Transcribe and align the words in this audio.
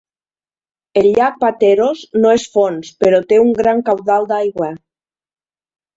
El 1.01 1.09
llac 1.17 1.35
Pateros 1.43 2.01
no 2.23 2.33
és 2.39 2.47
fons 2.55 2.91
però 3.05 3.23
té 3.33 3.41
un 3.45 3.53
gran 3.63 3.85
caudal 3.91 4.29
d"aigua. 4.33 4.75